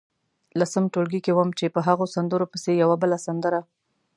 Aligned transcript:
لسم 0.59 0.83
ټولګي 0.93 1.19
کې 1.25 1.31
وم 1.35 1.49
چې 1.59 1.65
په 1.75 1.79
هغو 1.87 2.05
سندرو 2.15 2.45
پسې 2.51 2.71
یوه 2.81 2.95
بله 3.03 3.17
سندره. 3.25 3.61